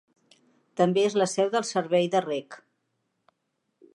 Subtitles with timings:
[0.79, 2.57] També és la seu del Servei de rec.